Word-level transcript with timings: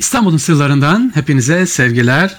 İstanbul'un 0.00 0.36
sırlarından 0.36 1.10
hepinize 1.14 1.66
sevgiler, 1.66 2.36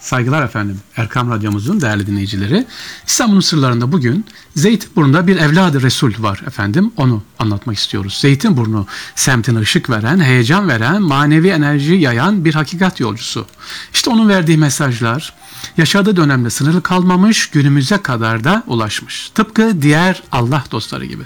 saygılar 0.00 0.42
efendim. 0.44 0.80
Erkam 0.96 1.30
Radyomuzun 1.30 1.80
değerli 1.80 2.06
dinleyicileri. 2.06 2.66
İstanbul'un 3.06 3.40
sırlarında 3.40 3.92
bugün 3.92 4.26
Zeytinburnu'nda 4.56 5.26
bir 5.26 5.36
evladı 5.36 5.82
Resul 5.82 6.12
var 6.18 6.42
efendim. 6.46 6.92
Onu 6.96 7.22
anlatmak 7.38 7.76
istiyoruz. 7.76 8.18
Zeytinburnu 8.20 8.86
semtine 9.14 9.58
ışık 9.58 9.90
veren, 9.90 10.20
heyecan 10.20 10.68
veren, 10.68 11.02
manevi 11.02 11.48
enerji 11.48 11.94
yayan 11.94 12.44
bir 12.44 12.54
hakikat 12.54 13.00
yolcusu. 13.00 13.46
İşte 13.92 14.10
onun 14.10 14.28
verdiği 14.28 14.58
mesajlar 14.58 15.34
yaşadığı 15.76 16.16
dönemde 16.16 16.50
sınırlı 16.50 16.82
kalmamış, 16.82 17.46
günümüze 17.46 17.98
kadar 17.98 18.44
da 18.44 18.62
ulaşmış. 18.66 19.30
Tıpkı 19.34 19.82
diğer 19.82 20.22
Allah 20.32 20.64
dostları 20.70 21.04
gibi. 21.04 21.22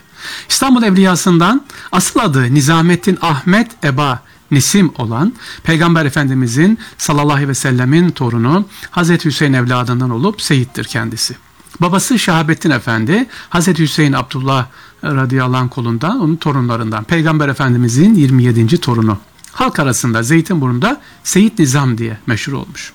İstanbul 0.49 0.83
Evliyasından 0.83 1.65
asıl 1.93 2.21
adı 2.21 2.55
Nizamettin 2.55 3.19
Ahmet 3.23 3.85
Eba 3.85 4.23
Nisim 4.51 4.93
olan 4.99 5.33
Peygamber 5.63 6.07
Efendimizin 6.07 6.79
sallallahu 6.99 7.33
aleyhi 7.33 7.49
ve 7.49 7.55
sellemin 7.55 8.11
torunu 8.11 8.67
Hazreti 8.91 9.25
Hüseyin 9.25 9.53
evladından 9.53 10.11
olup 10.11 10.43
Seyit'tir 10.43 10.85
kendisi. 10.85 11.37
Babası 11.81 12.19
Şahabettin 12.19 12.71
Efendi, 12.71 13.27
Hazreti 13.49 13.83
Hüseyin 13.83 14.13
Abdullah 14.13 14.67
radıyallahu 15.05 15.63
anh 15.63 15.71
kolundan, 15.71 16.21
onun 16.21 16.37
torunlarından. 16.37 17.05
Peygamber 17.05 17.49
Efendimizin 17.49 18.15
27. 18.15 18.81
torunu. 18.81 19.19
Halk 19.53 19.79
arasında 19.79 20.23
Zeytinburnu'nda 20.23 21.01
Seyit 21.25 21.59
Nizam 21.59 21.99
diye 21.99 22.19
meşhur 22.27 22.53
olmuş. 22.53 22.93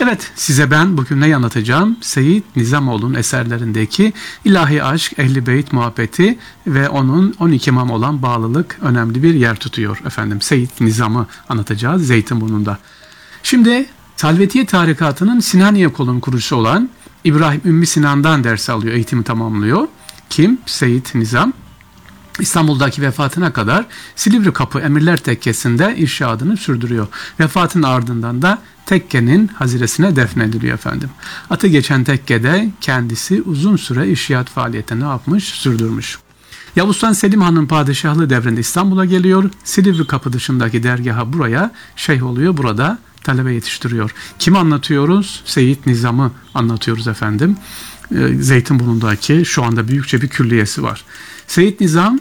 Evet 0.00 0.32
size 0.34 0.70
ben 0.70 0.96
bugün 0.96 1.20
ne 1.20 1.36
anlatacağım? 1.36 1.96
Seyit 2.00 2.44
Nizamoğlu'nun 2.56 3.14
eserlerindeki 3.14 4.12
ilahi 4.44 4.84
aşk, 4.84 5.18
ehli 5.18 5.46
beyt 5.46 5.72
muhabbeti 5.72 6.38
ve 6.66 6.88
onun 6.88 7.34
12 7.38 7.70
imam 7.70 7.90
olan 7.90 8.22
bağlılık 8.22 8.78
önemli 8.82 9.22
bir 9.22 9.34
yer 9.34 9.56
tutuyor 9.56 10.00
efendim. 10.06 10.40
Seyit 10.40 10.80
Nizam'ı 10.80 11.26
anlatacağız 11.48 12.06
Zeytinburnu'nda. 12.06 12.78
Şimdi 13.42 13.86
Salvetiye 14.16 14.66
Tarikatı'nın 14.66 15.40
Sinaniye 15.40 15.92
kolunun 15.92 16.20
kurucusu 16.20 16.56
olan 16.56 16.90
İbrahim 17.24 17.60
Ümmü 17.64 17.86
Sinan'dan 17.86 18.44
ders 18.44 18.70
alıyor, 18.70 18.94
eğitimi 18.94 19.24
tamamlıyor. 19.24 19.88
Kim? 20.30 20.58
Seyit 20.66 21.14
Nizam. 21.14 21.52
İstanbul'daki 22.40 23.02
vefatına 23.02 23.52
kadar 23.52 23.86
Silivri 24.16 24.52
Kapı 24.52 24.80
Emirler 24.80 25.16
Tekkesi'nde 25.16 25.94
irşadını 25.96 26.56
sürdürüyor. 26.56 27.06
Vefatın 27.40 27.82
ardından 27.82 28.42
da 28.42 28.58
tekkenin 28.86 29.48
haziresine 29.48 30.16
defnediliyor 30.16 30.74
efendim. 30.74 31.10
Atı 31.50 31.66
geçen 31.66 32.04
tekkede 32.04 32.70
kendisi 32.80 33.42
uzun 33.42 33.76
süre 33.76 34.08
işyat 34.08 34.48
faaliyeti 34.48 35.00
ne 35.00 35.04
yapmış? 35.04 35.44
Sürdürmüş. 35.44 36.18
Yavuz 36.76 36.96
Sultan 36.96 37.12
Selim 37.12 37.40
Han'ın 37.40 37.66
padişahlığı 37.66 38.30
devrinde 38.30 38.60
İstanbul'a 38.60 39.04
geliyor. 39.04 39.50
Silivri 39.64 40.06
kapı 40.06 40.32
dışındaki 40.32 40.82
dergaha 40.82 41.32
buraya 41.32 41.70
şeyh 41.96 42.26
oluyor. 42.26 42.56
Burada 42.56 42.98
talebe 43.22 43.54
yetiştiriyor. 43.54 44.14
Kimi 44.38 44.58
anlatıyoruz? 44.58 45.42
Seyit 45.44 45.86
Nizam'ı 45.86 46.32
anlatıyoruz 46.54 47.08
efendim. 47.08 47.56
Ee, 48.14 48.28
Zeytinburnu'ndaki 48.28 49.44
şu 49.44 49.64
anda 49.64 49.88
büyükçe 49.88 50.22
bir 50.22 50.28
külliyesi 50.28 50.82
var. 50.82 51.04
Seyit 51.46 51.80
Nizam 51.80 52.18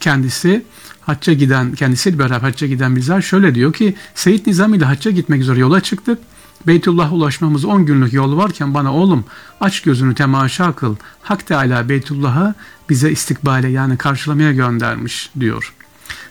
kendisi 0.00 0.64
hacca 1.00 1.32
giden, 1.32 1.74
kendisiyle 1.74 2.18
beraber 2.18 2.40
hacca 2.40 2.66
giden 2.66 2.96
bizler 2.96 3.22
şöyle 3.22 3.54
diyor 3.54 3.72
ki 3.72 3.94
Seyit 4.14 4.46
Nizam 4.46 4.74
ile 4.74 4.84
hacca 4.84 5.10
gitmek 5.10 5.40
üzere 5.40 5.60
yola 5.60 5.80
çıktık. 5.80 6.18
Beytullah'a 6.66 7.10
ulaşmamız 7.10 7.64
10 7.64 7.86
günlük 7.86 8.12
yol 8.12 8.36
varken 8.36 8.74
bana 8.74 8.94
oğlum 8.94 9.24
aç 9.60 9.80
gözünü 9.80 10.14
temaşa 10.14 10.72
kıl. 10.72 10.96
Hak 11.22 11.46
Teala 11.46 11.88
Beytullah'a 11.88 12.54
bize 12.90 13.10
istikbale 13.10 13.68
yani 13.68 13.96
karşılamaya 13.96 14.52
göndermiş 14.52 15.30
diyor. 15.40 15.74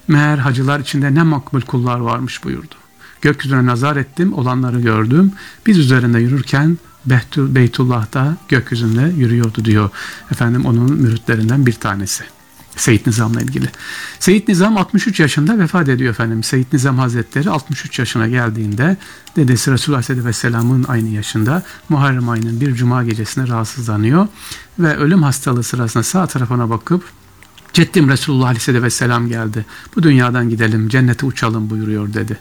Meğer 0.07 0.38
hacılar 0.38 0.79
içinde 0.79 1.16
ne 1.16 1.23
makbul 1.23 1.61
kullar 1.61 1.99
varmış 1.99 2.43
buyurdu. 2.43 2.75
Gökyüzüne 3.21 3.66
nazar 3.66 3.95
ettim, 3.95 4.33
olanları 4.33 4.81
gördüm. 4.81 5.31
Biz 5.66 5.77
üzerinde 5.77 6.19
yürürken 6.19 6.77
Beytullah'ta 7.38 8.38
gökyüzünde 8.49 9.13
yürüyordu 9.17 9.66
diyor. 9.66 9.89
Efendim 10.31 10.66
onun 10.66 10.94
müritlerinden 10.94 11.66
bir 11.66 11.73
tanesi. 11.73 12.23
Seyit 12.78 13.08
Nizam'la 13.08 13.41
ilgili. 13.41 13.69
Seyit 14.19 14.47
Nizam 14.47 14.78
63 14.78 15.19
yaşında 15.19 15.59
vefat 15.59 15.90
ediyor 15.90 16.12
efendim. 16.12 16.44
Seyit 16.44 16.74
Nizam 16.74 16.97
Hazretleri 16.97 17.50
63 17.50 18.00
yaşına 18.00 18.28
geldiğinde 18.28 18.97
dedesi 19.36 19.72
Resulullah 19.72 19.97
Aleyhisselatü 19.97 20.28
Vesselam'ın 20.28 20.86
aynı 20.88 21.09
yaşında 21.09 21.63
Muharrem 21.90 22.30
ayının 22.30 22.62
bir 22.62 22.75
cuma 22.75 23.03
gecesine 23.03 23.47
rahatsızlanıyor 23.47 24.28
ve 24.80 24.97
ölüm 24.97 25.24
hastalığı 25.24 25.63
sırasında 25.63 26.03
sağ 26.03 26.28
tarafına 26.28 26.69
bakıp 26.69 27.03
Ceddim 27.75 28.09
Resulullah 28.09 28.46
Aleyhisselatü 28.46 28.84
Vesselam 28.84 29.28
geldi. 29.28 29.66
Bu 29.96 30.03
dünyadan 30.03 30.50
gidelim, 30.50 30.90
cennete 30.90 31.25
uçalım 31.25 31.69
buyuruyor 31.69 32.13
dedi. 32.13 32.38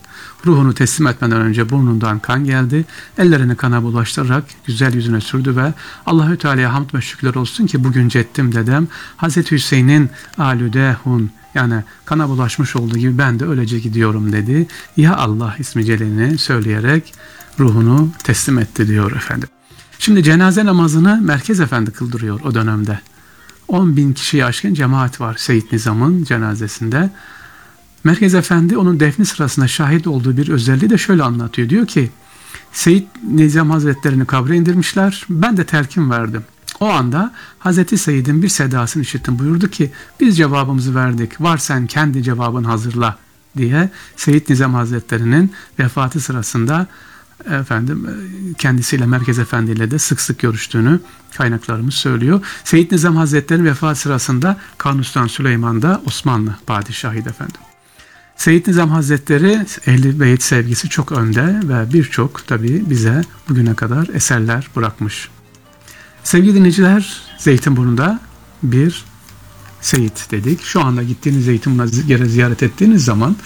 Ruhunu 0.46 0.74
teslim 0.74 1.06
etmeden 1.06 1.40
önce 1.40 1.70
burnundan 1.70 2.18
kan 2.18 2.44
geldi. 2.44 2.84
Ellerini 3.18 3.56
kana 3.56 3.82
bulaştırarak 3.82 4.44
güzel 4.66 4.94
yüzüne 4.94 5.20
sürdü 5.20 5.56
ve 5.56 5.74
Allahü 6.06 6.38
Teala'ya 6.38 6.74
hamd 6.74 6.94
ve 6.94 7.00
şükürler 7.00 7.34
olsun 7.34 7.66
ki 7.66 7.84
bugün 7.84 8.08
Ceddim 8.08 8.54
dedem 8.54 8.88
Hazreti 9.16 9.54
Hüseyin'in 9.54 10.10
alüdehun 10.38 11.30
yani 11.54 11.84
kana 12.04 12.28
bulaşmış 12.28 12.76
olduğu 12.76 12.98
gibi 12.98 13.18
ben 13.18 13.40
de 13.40 13.46
öylece 13.46 13.78
gidiyorum 13.78 14.32
dedi. 14.32 14.66
Ya 14.96 15.16
Allah 15.16 15.56
ismi 15.58 15.84
celini 15.84 16.38
söyleyerek 16.38 17.14
ruhunu 17.58 18.10
teslim 18.24 18.58
etti 18.58 18.88
diyor 18.88 19.12
efendim. 19.12 19.48
Şimdi 19.98 20.22
cenaze 20.22 20.64
namazını 20.64 21.20
Merkez 21.22 21.60
Efendi 21.60 21.90
kıldırıyor 21.90 22.40
o 22.40 22.54
dönemde. 22.54 23.00
10 23.68 23.96
bin 23.96 24.12
kişiyi 24.12 24.44
aşkın 24.44 24.74
cemaat 24.74 25.20
var 25.20 25.34
Seyit 25.38 25.72
Nizam'ın 25.72 26.24
cenazesinde. 26.24 27.10
Merkez 28.04 28.34
Efendi 28.34 28.78
onun 28.78 29.00
defni 29.00 29.26
sırasında 29.26 29.68
şahit 29.68 30.06
olduğu 30.06 30.36
bir 30.36 30.48
özelliği 30.48 30.90
de 30.90 30.98
şöyle 30.98 31.22
anlatıyor. 31.22 31.68
Diyor 31.68 31.86
ki 31.86 32.10
Seyit 32.72 33.08
Nizam 33.30 33.70
Hazretlerini 33.70 34.26
kabre 34.26 34.56
indirmişler. 34.56 35.26
Ben 35.30 35.56
de 35.56 35.66
telkin 35.66 36.10
verdim. 36.10 36.44
O 36.80 36.88
anda 36.88 37.32
Hazreti 37.58 37.98
Seyyid'in 37.98 38.42
bir 38.42 38.48
sedasını 38.48 39.02
işittim. 39.02 39.38
Buyurdu 39.38 39.68
ki 39.68 39.90
biz 40.20 40.36
cevabımızı 40.36 40.94
verdik. 40.94 41.40
Var 41.40 41.58
sen 41.58 41.86
kendi 41.86 42.22
cevabın 42.22 42.64
hazırla 42.64 43.18
diye 43.56 43.90
Seyyid 44.16 44.48
Nizam 44.48 44.74
Hazretleri'nin 44.74 45.52
vefatı 45.78 46.20
sırasında 46.20 46.86
efendim 47.50 48.06
e, 48.08 48.54
kendisiyle 48.54 49.06
Merkez 49.06 49.38
Efendi 49.38 49.70
ile 49.70 49.90
de 49.90 49.98
sık 49.98 50.20
sık 50.20 50.38
görüştüğünü 50.38 51.00
kaynaklarımız 51.36 51.94
söylüyor. 51.94 52.40
Seyyid 52.64 52.92
Nizam 52.92 53.16
Hazretleri'nin 53.16 53.64
vefat 53.64 53.98
sırasında 53.98 54.58
Kanustan 54.78 55.26
Süleyman 55.26 55.82
da 55.82 56.02
Osmanlı 56.06 56.56
padişahıydı 56.66 57.28
efendim. 57.28 57.60
Seyyid 58.36 58.66
Nizam 58.66 58.90
Hazretleri 58.90 59.66
ehli 59.86 60.20
beyt 60.20 60.42
sevgisi 60.42 60.88
çok 60.88 61.12
önde 61.12 61.60
ve 61.68 61.92
birçok 61.92 62.46
tabi 62.46 62.90
bize 62.90 63.22
bugüne 63.48 63.74
kadar 63.74 64.08
eserler 64.14 64.68
bırakmış. 64.76 65.28
Sevgili 66.24 66.54
dinleyiciler 66.54 67.22
Zeytinburnu'nda 67.38 68.20
bir 68.62 69.04
Seyit 69.84 70.30
dedik. 70.30 70.62
Şu 70.62 70.80
anda 70.80 71.02
gittiğiniz 71.02 71.44
Zeytinburnu'na 71.44 72.26
ziyaret 72.26 72.62
ettiğiniz 72.62 73.04
zaman 73.04 73.36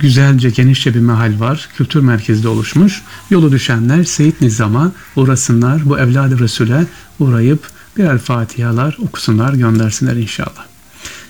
güzelce 0.00 0.50
genişçe 0.50 0.94
bir 0.94 1.00
mahal 1.00 1.40
var. 1.40 1.68
Kültür 1.76 2.00
merkezde 2.00 2.48
oluşmuş. 2.48 3.02
Yolu 3.30 3.52
düşenler 3.52 4.04
Seyit 4.04 4.40
Nizam'a 4.40 4.92
uğrasınlar. 5.16 5.88
Bu 5.88 5.98
evladı 5.98 6.38
Resul'e 6.38 6.86
uğrayıp 7.18 7.68
birer 7.96 8.18
fatihalar 8.18 8.98
okusunlar 9.02 9.54
göndersinler 9.54 10.16
inşallah. 10.16 10.66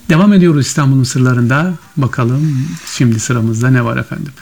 Devam 0.09 0.33
ediyoruz 0.33 0.67
İstanbul'un 0.67 1.03
sırlarında. 1.03 1.75
Bakalım 1.97 2.67
şimdi 2.97 3.21
sıramızda 3.21 3.71
ne 3.71 3.85
var 3.85 3.97
efendim. 3.97 4.33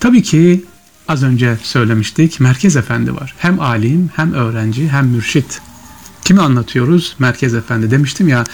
Tabii 0.00 0.22
ki 0.22 0.64
az 1.08 1.22
önce 1.22 1.58
söylemiştik 1.62 2.40
Merkez 2.40 2.76
Efendi 2.76 3.14
var. 3.14 3.34
Hem 3.38 3.60
alim 3.60 4.10
hem 4.16 4.32
öğrenci 4.32 4.88
hem 4.88 5.06
mürşit. 5.06 5.60
Kimi 6.26 6.40
anlatıyoruz? 6.40 7.16
Merkez 7.18 7.54
Efendi 7.54 7.90
demiştim 7.90 8.28
ya 8.28 8.44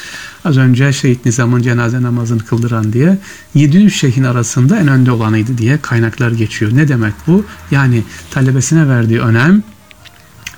az 0.45 0.57
önce 0.57 0.93
Şehit 0.93 1.25
Nizam'ın 1.25 1.63
cenaze 1.63 2.03
namazını 2.03 2.45
kıldıran 2.45 2.93
diye 2.93 3.19
700 3.55 3.95
şeyhin 3.95 4.25
arasında 4.25 4.77
en 4.79 4.89
önde 4.89 5.11
olanıydı 5.11 5.59
diye 5.59 5.79
kaynaklar 5.83 6.31
geçiyor. 6.31 6.71
Ne 6.75 6.89
demek 6.89 7.15
bu? 7.27 7.45
Yani 7.71 8.03
talebesine 8.31 8.89
verdiği 8.89 9.21
önem 9.21 9.63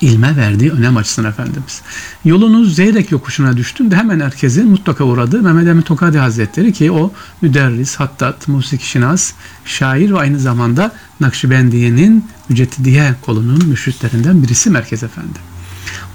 ilme 0.00 0.36
verdiği 0.36 0.70
önem 0.70 0.96
açısından 0.96 1.30
Efendimiz. 1.30 1.82
Yolunuz 2.24 2.76
Zeyrek 2.76 3.12
yokuşuna 3.12 3.56
düştüğünde 3.56 3.96
hemen 3.96 4.20
herkesin 4.20 4.68
mutlaka 4.68 5.04
uğradığı 5.04 5.42
Mehmet 5.42 5.68
Emin 5.68 5.82
Tokadi 5.82 6.18
Hazretleri 6.18 6.72
ki 6.72 6.90
o 6.90 7.12
müderris, 7.42 7.96
hattat, 7.96 8.48
musiki 8.48 8.88
şinas, 8.88 9.32
şair 9.64 10.10
ve 10.10 10.18
aynı 10.18 10.38
zamanda 10.38 10.92
Nakşibendiye'nin 11.20 12.24
Müceddidiye 12.48 13.14
kolunun 13.22 13.66
müşritlerinden 13.68 14.42
birisi 14.42 14.70
Merkez 14.70 15.02
Efendi. 15.02 15.53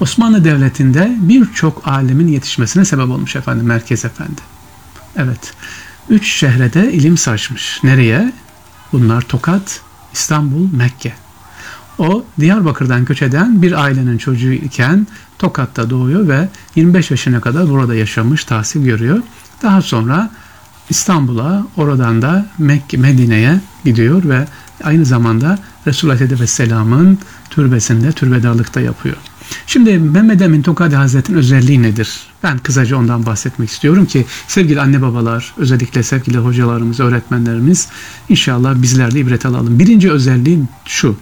Osmanlı 0.00 0.44
Devleti'nde 0.44 1.16
birçok 1.20 1.88
alimin 1.88 2.28
yetişmesine 2.28 2.84
sebep 2.84 3.10
olmuş 3.10 3.36
efendim 3.36 3.66
Merkez 3.66 4.04
Efendi. 4.04 4.40
Evet. 5.16 5.54
Üç 6.08 6.28
şehrede 6.32 6.92
ilim 6.92 7.16
saçmış. 7.16 7.80
Nereye? 7.84 8.32
Bunlar 8.92 9.22
Tokat, 9.22 9.80
İstanbul, 10.12 10.72
Mekke. 10.72 11.12
O 11.98 12.24
Diyarbakır'dan 12.40 13.04
göç 13.04 13.22
eden 13.22 13.62
bir 13.62 13.72
ailenin 13.72 14.18
çocuğu 14.18 14.52
iken 14.52 15.06
Tokat'ta 15.38 15.90
doğuyor 15.90 16.28
ve 16.28 16.48
25 16.76 17.10
yaşına 17.10 17.40
kadar 17.40 17.70
burada 17.70 17.94
yaşamış, 17.94 18.44
tahsil 18.44 18.84
görüyor. 18.84 19.18
Daha 19.62 19.82
sonra 19.82 20.30
İstanbul'a, 20.90 21.66
oradan 21.76 22.22
da 22.22 22.46
Mekke, 22.58 22.96
Medine'ye 22.96 23.60
gidiyor 23.84 24.24
ve 24.24 24.46
aynı 24.84 25.04
zamanda 25.04 25.58
Resulullah 25.86 26.20
Aleyhisselam'ın 26.20 27.18
türbesinde 27.50 28.12
türbedarlıkta 28.12 28.80
yapıyor. 28.80 29.16
Şimdi 29.66 29.98
Mehmet 29.98 30.42
Emin 30.42 30.62
Tokadi 30.62 30.96
Hazretleri'nin 30.96 31.40
özelliği 31.40 31.82
nedir? 31.82 32.20
Ben 32.42 32.58
kısaca 32.58 32.96
ondan 32.96 33.26
bahsetmek 33.26 33.70
istiyorum 33.70 34.06
ki 34.06 34.26
sevgili 34.48 34.80
anne 34.80 35.02
babalar, 35.02 35.54
özellikle 35.56 36.02
sevgili 36.02 36.38
hocalarımız, 36.38 37.00
öğretmenlerimiz 37.00 37.88
inşallah 38.28 38.82
bizler 38.82 39.14
de 39.14 39.20
ibret 39.20 39.46
alalım. 39.46 39.78
Birinci 39.78 40.10
özelliği 40.10 40.62
şu. 40.84 41.16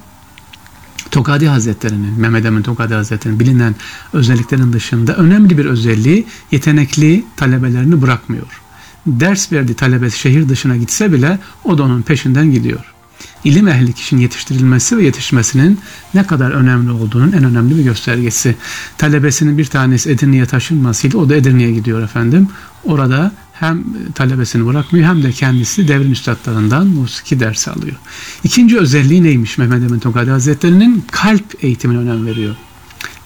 Tokadi 1.10 1.48
Hazretleri'nin, 1.48 2.20
Mehmet 2.20 2.44
Emin 2.44 2.62
Tokadi 2.62 2.94
Hazretleri'nin 2.94 3.40
bilinen 3.40 3.74
özelliklerin 4.12 4.72
dışında 4.72 5.16
önemli 5.16 5.58
bir 5.58 5.64
özelliği 5.64 6.26
yetenekli 6.52 7.24
talebelerini 7.36 8.02
bırakmıyor. 8.02 8.60
Ders 9.06 9.52
verdiği 9.52 9.74
talebesi 9.74 10.18
şehir 10.18 10.48
dışına 10.48 10.76
gitse 10.76 11.12
bile 11.12 11.38
o 11.64 11.78
da 11.78 11.82
onun 11.82 12.02
peşinden 12.02 12.52
gidiyor 12.52 12.94
ilim 13.44 13.68
ehli 13.68 13.92
kişinin 13.92 14.20
yetiştirilmesi 14.20 14.96
ve 14.96 15.04
yetişmesinin 15.04 15.80
ne 16.14 16.26
kadar 16.26 16.50
önemli 16.50 16.90
olduğunun 16.90 17.32
en 17.32 17.44
önemli 17.44 17.78
bir 17.78 17.84
göstergesi. 17.84 18.56
Talebesinin 18.98 19.58
bir 19.58 19.64
tanesi 19.64 20.10
Edirne'ye 20.10 20.46
taşınmasıyla 20.46 21.18
o 21.18 21.28
da 21.28 21.36
Edirne'ye 21.36 21.72
gidiyor 21.72 22.02
efendim. 22.02 22.48
Orada 22.84 23.32
hem 23.52 23.84
talebesini 24.14 24.66
bırakmıyor 24.66 25.06
hem 25.06 25.22
de 25.22 25.32
kendisi 25.32 25.88
devrin 25.88 26.10
üstadlarından 26.10 26.86
musiki 26.86 27.40
ders 27.40 27.68
alıyor. 27.68 27.96
İkinci 28.44 28.78
özelliği 28.78 29.24
neymiş 29.24 29.58
Mehmet 29.58 29.82
Emin 29.82 29.98
Tokadi 29.98 30.30
Hazretleri'nin 30.30 31.04
kalp 31.10 31.64
eğitimine 31.64 31.98
önem 31.98 32.26
veriyor. 32.26 32.56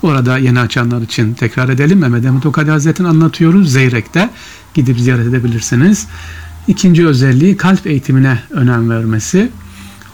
Orada 0.02 0.38
yeni 0.38 0.60
açanlar 0.60 1.02
için 1.02 1.34
tekrar 1.34 1.68
edelim. 1.68 1.98
Mehmet 1.98 2.24
Emin 2.24 2.40
Tokadi 2.40 2.70
Hazretleri'ni 2.70 3.10
anlatıyoruz. 3.10 3.72
Zeyrek'te 3.72 4.30
gidip 4.74 4.98
ziyaret 5.00 5.26
edebilirsiniz. 5.26 6.06
İkinci 6.68 7.06
özelliği 7.06 7.56
kalp 7.56 7.86
eğitimine 7.86 8.38
önem 8.50 8.90
vermesi 8.90 9.50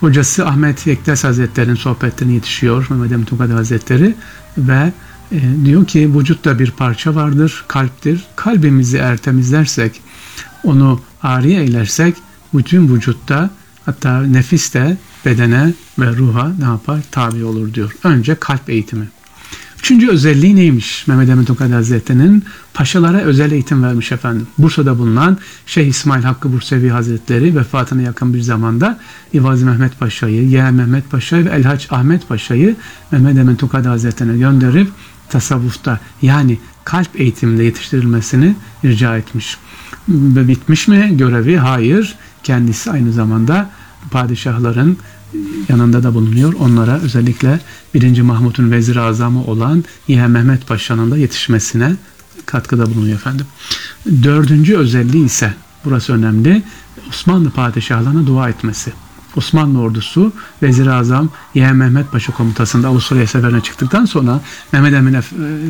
hocası 0.00 0.46
Ahmet 0.46 0.86
Yektes 0.86 1.24
Hazretleri'nin 1.24 1.74
sohbetlerine 1.74 2.34
yetişiyor 2.34 2.86
Mehmet 2.90 3.12
Emin 3.12 3.24
Tukadi 3.24 3.52
Hazretleri 3.52 4.14
ve 4.58 4.92
e, 5.32 5.40
diyor 5.64 5.86
ki 5.86 6.14
vücutta 6.14 6.58
bir 6.58 6.70
parça 6.70 7.14
vardır, 7.14 7.64
kalptir. 7.68 8.24
Kalbimizi 8.36 8.96
eğer 8.96 9.16
temizlersek, 9.16 10.00
onu 10.64 11.00
ariye 11.22 11.60
eylersek 11.60 12.14
bütün 12.54 12.94
vücutta 12.94 13.50
hatta 13.86 14.22
nefis 14.22 14.74
de 14.74 14.96
bedene 15.24 15.72
ve 15.98 16.16
ruha 16.16 16.52
ne 16.58 16.64
yapar? 16.64 17.00
Tabi 17.10 17.44
olur 17.44 17.74
diyor. 17.74 17.92
Önce 18.04 18.34
kalp 18.34 18.70
eğitimi. 18.70 19.08
Üçüncü 19.78 20.08
özelliği 20.08 20.56
neymiş 20.56 21.06
Mehmet 21.06 21.28
Emin 21.28 21.44
Tokat 21.44 21.72
Hazretleri'nin? 21.72 22.44
Paşalara 22.74 23.18
özel 23.18 23.52
eğitim 23.52 23.82
vermiş 23.82 24.12
efendim. 24.12 24.46
Bursa'da 24.58 24.98
bulunan 24.98 25.38
Şeyh 25.66 25.86
İsmail 25.86 26.22
Hakkı 26.22 26.52
Bursevi 26.52 26.88
Hazretleri 26.88 27.56
vefatına 27.56 28.02
yakın 28.02 28.34
bir 28.34 28.40
zamanda 28.40 28.98
İvazi 29.32 29.64
Mehmet 29.64 29.98
Paşa'yı, 29.98 30.48
Yeğen 30.48 30.74
Mehmet 30.74 31.10
Paşa'yı 31.10 31.44
ve 31.44 31.50
Elhaç 31.50 31.92
Ahmet 31.92 32.28
Paşa'yı 32.28 32.76
Mehmet 33.10 33.38
Emin 33.38 33.56
Tokat 33.56 33.86
Hazretleri'ne 33.86 34.38
gönderip 34.38 34.88
tasavvufta 35.28 36.00
yani 36.22 36.58
kalp 36.84 37.20
eğitiminde 37.20 37.64
yetiştirilmesini 37.64 38.56
rica 38.84 39.16
etmiş. 39.16 39.56
Bitmiş 40.08 40.88
mi 40.88 41.16
görevi? 41.16 41.56
Hayır. 41.56 42.14
Kendisi 42.42 42.90
aynı 42.90 43.12
zamanda 43.12 43.70
padişahların 44.10 44.96
yanında 45.68 46.02
da 46.02 46.14
bulunuyor. 46.14 46.52
Onlara 46.52 47.00
özellikle 47.00 47.60
1. 47.94 48.20
Mahmut'un 48.20 48.70
vezir 48.70 48.96
azamı 48.96 49.44
olan 49.44 49.84
Yeğen 50.08 50.30
Mehmet 50.30 50.66
Paşa'nın 50.66 51.10
da 51.10 51.18
yetişmesine 51.18 51.96
katkıda 52.46 52.86
bulunuyor 52.86 53.16
efendim. 53.16 53.46
Dördüncü 54.22 54.76
özelliği 54.76 55.24
ise 55.24 55.54
burası 55.84 56.12
önemli. 56.12 56.62
Osmanlı 57.08 57.50
padişahlarına 57.50 58.26
dua 58.26 58.48
etmesi. 58.48 58.92
Osmanlı 59.36 59.80
ordusu 59.80 60.32
Vezir 60.62 60.86
Azam 60.86 61.28
Yeğen 61.54 61.76
Mehmet 61.76 62.12
Paşa 62.12 62.32
komutasında 62.32 62.88
Avustralya 62.88 63.26
seferine 63.26 63.60
çıktıktan 63.60 64.04
sonra 64.04 64.40
Mehmet 64.72 64.94
Emin 64.94 65.14
e, 65.14 65.22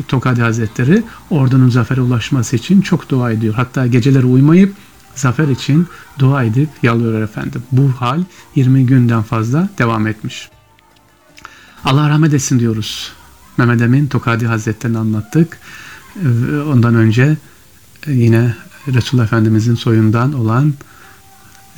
Tokadi 0.07 0.41
Hazretleri 0.41 1.03
ordunun 1.29 1.69
zafere 1.69 2.01
ulaşması 2.01 2.55
için 2.55 2.81
çok 2.81 3.09
dua 3.09 3.31
ediyor. 3.31 3.53
Hatta 3.53 3.87
geceleri 3.87 4.25
uymayıp 4.25 4.73
zafer 5.15 5.47
için 5.47 5.87
dua 6.19 6.43
edip 6.43 6.69
yalıyor 6.83 7.21
efendim. 7.21 7.63
Bu 7.71 7.91
hal 7.91 8.23
20 8.55 8.85
günden 8.85 9.21
fazla 9.21 9.69
devam 9.77 10.07
etmiş. 10.07 10.49
Allah 11.85 12.09
rahmet 12.09 12.33
etsin 12.33 12.59
diyoruz. 12.59 13.11
Mehmet 13.57 13.81
Emin 13.81 14.07
Tokadi 14.07 14.47
Hazretleri'ni 14.47 14.97
anlattık. 14.97 15.57
Ee, 16.15 16.27
ondan 16.61 16.95
önce 16.95 17.37
yine 18.07 18.55
Resulullah 18.87 19.25
Efendimizin 19.25 19.75
soyundan 19.75 20.33
olan 20.33 20.73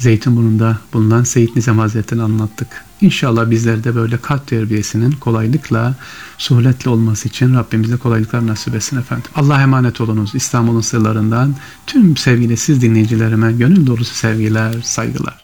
Zeytinburnu'nda 0.01 0.77
bulunan 0.93 1.23
Seyit 1.23 1.55
Nizam 1.55 1.79
Hazretleri'ni 1.79 2.23
anlattık. 2.23 2.67
İnşallah 3.01 3.49
bizler 3.49 3.83
de 3.83 3.95
böyle 3.95 4.17
kalp 4.17 4.47
terbiyesinin 4.47 5.11
kolaylıkla, 5.11 5.95
suhuletle 6.37 6.89
olması 6.89 7.27
için 7.27 7.55
Rabbimize 7.55 7.97
kolaylıklar 7.97 8.47
nasip 8.47 8.75
etsin 8.75 8.97
efendim. 8.97 9.31
Allah'a 9.35 9.61
emanet 9.61 10.01
olunuz. 10.01 10.35
İstanbul'un 10.35 10.81
sırlarından 10.81 11.55
tüm 11.87 12.17
sevgili 12.17 12.57
siz 12.57 12.81
dinleyicilerime 12.81 13.51
gönül 13.51 13.87
dolusu 13.87 14.15
sevgiler, 14.15 14.73
saygılar. 14.83 15.40